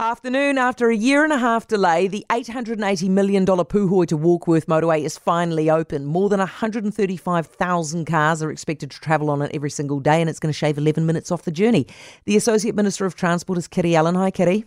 [0.00, 5.04] Afternoon, after a year and a half delay, the $880 million Puhoi to Warkworth motorway
[5.04, 6.04] is finally open.
[6.04, 10.40] More than 135,000 cars are expected to travel on it every single day, and it's
[10.40, 11.86] going to shave 11 minutes off the journey.
[12.24, 14.16] The Associate Minister of Transport is Kiri Allan.
[14.16, 14.64] Hi, Kiri.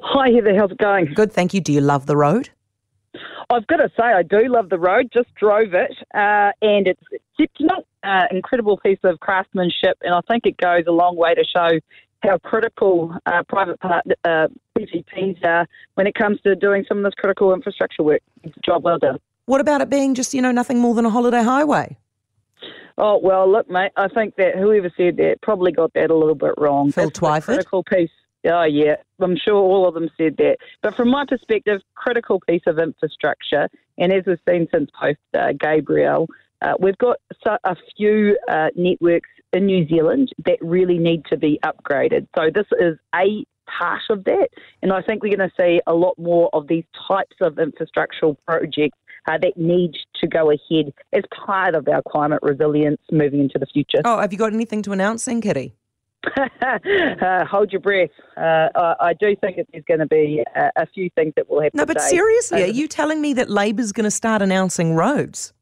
[0.00, 0.54] Hi, Heather.
[0.56, 1.12] How's it going?
[1.12, 1.60] Good, thank you.
[1.60, 2.50] Do you love the road?
[3.50, 5.10] I've got to say, I do love the road.
[5.12, 10.46] Just drove it, uh, and it's exceptional, uh, incredible piece of craftsmanship, and I think
[10.46, 11.80] it goes a long way to show
[12.22, 14.48] how critical uh, private part, uh,
[14.78, 18.22] PPPs are when it comes to doing some of this critical infrastructure work.
[18.64, 19.18] Job well done.
[19.46, 21.96] What about it being just, you know, nothing more than a holiday highway?
[22.98, 26.34] Oh, well, look, mate, I think that whoever said that probably got that a little
[26.34, 26.92] bit wrong.
[26.92, 27.44] Phil That's Twyford?
[27.44, 28.10] critical piece.
[28.44, 30.58] Oh, yeah, I'm sure all of them said that.
[30.82, 33.68] But from my perspective, critical piece of infrastructure,
[33.98, 36.28] and as we've seen since post uh, Gabriel,
[36.62, 37.18] uh, we've got
[37.64, 42.26] a few uh, networks in New Zealand that really need to be upgraded.
[42.36, 44.48] So this is a part of that,
[44.82, 48.36] and I think we're going to see a lot more of these types of infrastructural
[48.46, 53.58] projects uh, that need to go ahead as part of our climate resilience moving into
[53.58, 54.00] the future.
[54.04, 55.74] Oh, have you got anything to announce then, Kiri?
[56.62, 58.10] uh, hold your breath.
[58.36, 61.50] Uh, I, I do think that there's going to be a, a few things that
[61.50, 61.78] will happen.
[61.78, 62.08] No, but today.
[62.08, 65.52] seriously, Uh, are you telling me that Labour's going to start announcing roads?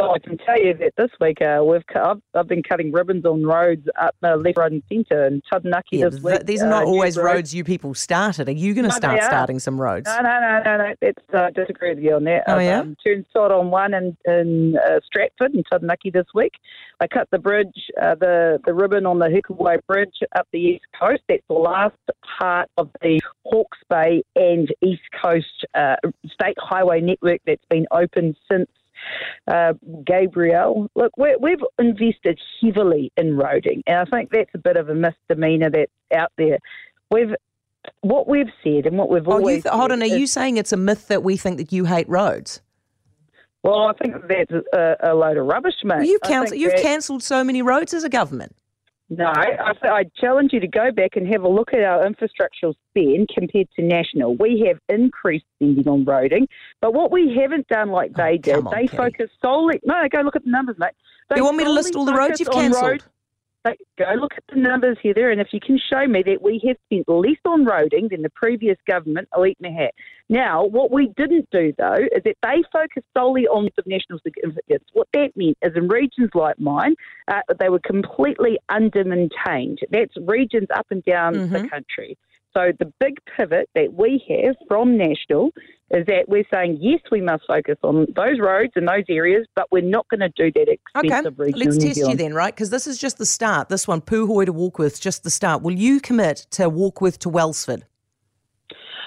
[0.00, 3.24] Oh, I can tell you that this week uh, we've I've, I've been cutting ribbons
[3.24, 6.46] on roads up uh, left, right, and centre in Taranaki Yeah, this th- week.
[6.46, 8.48] these are uh, not new always roads you people started.
[8.48, 10.06] Are you going to No, start starting some roads?
[10.06, 10.94] No, no, no, no, no.
[11.00, 12.44] That's uh, disagree with you on that.
[12.46, 12.78] Oh, I've, yeah?
[12.80, 16.52] Um, turned sod on one in, in uh, Stratford and Taranaki this week.
[17.00, 20.84] I cut the bridge, uh, the the ribbon on the Hikuwai Bridge up the east
[20.98, 21.22] coast.
[21.28, 21.96] That's the last
[22.38, 25.96] part of the Hawke's Bay and East Coast uh,
[26.32, 28.68] state highway network that's been open since
[29.48, 29.72] uh,
[30.04, 30.90] Gabriel.
[30.94, 34.94] Look, we we've invested heavily in roading, and I think that's a bit of a
[34.94, 36.58] misdemeanor that's out there.
[37.10, 37.34] We've
[38.02, 40.02] what we've said and what we've Oh, you always th- hold on.
[40.02, 42.60] Are is- you saying it's a myth that we think that you hate roads?
[43.62, 45.96] Well, I think that's a, a load of rubbish, mate.
[45.96, 46.20] Well, you've
[46.54, 48.54] You've cancelled so many roads as a government.
[49.10, 52.74] No, I, I challenge you to go back and have a look at our infrastructural
[52.90, 54.36] spend compared to national.
[54.36, 56.46] We have increased spending on roading,
[56.82, 59.80] but what we haven't done like oh, they did, Oh, come on, they focus solely.
[59.84, 60.92] No, go look at the numbers, mate.
[61.30, 63.06] They you want me to list all the roads you've cancelled?
[63.64, 66.62] They, go look at the numbers, Heather, and if you can show me that we
[66.66, 69.94] have spent less on roading than the previous government, I'll eat my hat.
[70.28, 74.84] Now, what we didn't do, though, is that they focused solely on the national significance.
[74.92, 76.94] What that meant is in regions like mine,
[77.26, 79.80] uh, they were completely under-maintained.
[79.90, 81.70] That's regions up and down the Mhm.
[81.70, 82.16] country.
[82.56, 85.50] So the big pivot that we have from national
[85.90, 89.66] is that we're saying, yes, we must focus on those roads and those areas, but
[89.72, 92.54] we're not going to do that Okay, expensive regional let's test you then, right?
[92.54, 93.68] Because this is just the start.
[93.68, 95.62] This one, Puhoi to Warkworth, just the start.
[95.62, 97.84] Will you commit to Warkworth to Wellsford?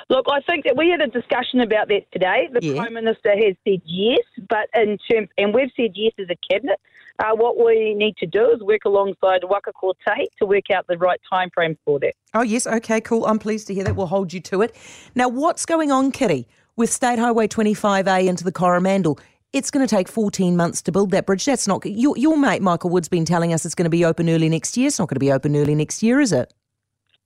[0.10, 2.50] Look, I think that we had a discussion about that today.
[2.52, 2.82] The Yeah.
[2.82, 6.80] Prime Minister has said yes, but in terms, and we've said yes as a cabinet.
[7.20, 10.98] Uh, what we need to do is work alongside Waka Kotahi to work out the
[10.98, 12.14] right time frame for that.
[12.34, 12.66] Oh, yes.
[12.66, 13.26] Okay, cool.
[13.26, 13.96] I'm pleased to hear that.
[13.96, 14.76] We'll hold you to it.
[15.14, 16.48] Now, what's going on, Kiri,
[16.82, 19.20] with State Highway 25A into the Coromandel?
[19.54, 21.46] It's going to take 14 months to build that bridge.
[21.46, 24.28] That's not your, your mate Michael Wood's been telling us it's going to be open
[24.28, 24.88] early next year.
[24.88, 26.52] It's not going to be open early next year, is it?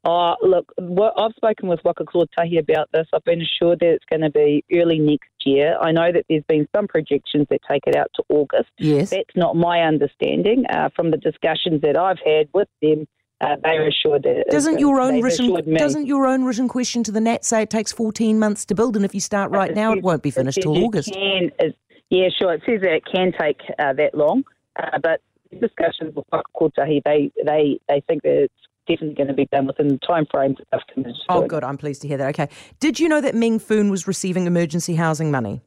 [0.03, 3.07] Uh, look, I've spoken with Waka Kotahi about this.
[3.13, 5.77] I've been assured that it's going to be early next year.
[5.79, 8.71] I know that there's been some projections that take it out to August.
[8.77, 9.11] Yes.
[9.11, 10.65] That's not my understanding.
[10.69, 13.07] Uh, from the discussions that I've had with them,
[13.41, 17.21] uh, they're assured that Doesn't your own written doesn't your own written question to the
[17.21, 20.03] Nat say it takes 14 months to build, and if you start right now, it
[20.03, 21.11] won't be finished till August?
[21.13, 21.75] Can, it-
[22.09, 22.53] yeah, sure.
[22.53, 24.43] It says that it can take uh, that long,
[24.81, 25.21] uh, but
[25.59, 26.25] discussions with
[26.55, 28.53] Kotahi, they, they, they think that it's
[28.87, 31.15] definitely going to be done within the time frames that they've committed.
[31.29, 31.63] Oh, good.
[31.63, 32.29] I'm pleased to hear that.
[32.29, 32.49] Okay.
[32.79, 35.61] Did you know that Ming Foon was receiving emergency housing money?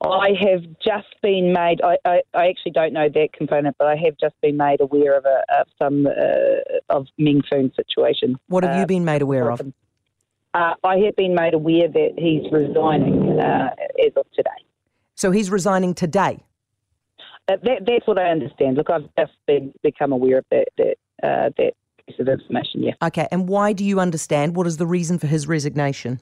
[0.00, 1.80] I have just been made.
[1.82, 5.16] I, I, I actually don't know that component, but I have just been made aware
[5.18, 8.36] of a of some uh, of Ming Foon's situation.
[8.46, 9.60] What have Uh, you been made aware of?
[10.54, 13.70] Uh, I have been made aware that he's resigning uh,
[14.06, 14.50] as of today.
[15.16, 16.38] So he's resigning today.
[17.48, 18.76] Uh, that, that's what I understand.
[18.76, 21.72] Look, I've just been become aware of that that uh, that
[22.06, 22.84] piece of information.
[22.84, 23.26] Yeah, Okay.
[23.32, 24.54] And why do you understand?
[24.54, 26.20] What is the reason for his resignation?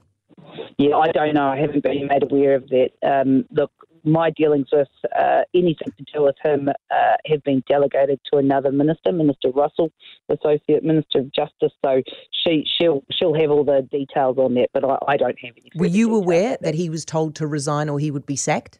[0.78, 0.96] Yeah.
[0.96, 1.49] I don't know.
[1.49, 2.90] I haven't been made aware of that.
[3.02, 3.73] Um, look,
[4.05, 4.88] my dealings with
[5.19, 9.90] uh, anything to do with him uh, have been delegated to another minister, Minister Russell,
[10.28, 11.73] Associate Minister of Justice.
[11.84, 15.55] So she she'll she'll have all the details on that, but I, I don't have
[15.56, 15.70] any.
[15.75, 18.78] Were you aware that he was told to resign or he would be sacked?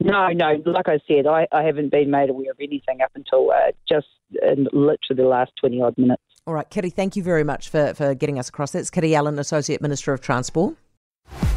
[0.00, 0.62] No, no.
[0.64, 4.06] Like I said, I, I haven't been made aware of anything up until uh, just
[4.42, 6.22] in literally the last twenty odd minutes.
[6.46, 8.72] All right, Kiri, thank you very much for, for getting us across.
[8.72, 10.76] That's Kiri Allan, Associate Minister of Transport.